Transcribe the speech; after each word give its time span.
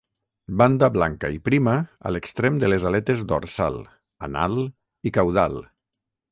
Banda 0.61 0.87
blanca 0.95 1.29
i 1.35 1.37
prima 1.49 1.75
a 2.11 2.15
l'extrem 2.15 2.57
de 2.65 2.71
les 2.75 2.87
aletes 2.93 3.23
dorsal, 3.35 3.79
anal 4.31 4.59
i 5.11 5.17
caudal. 5.21 5.63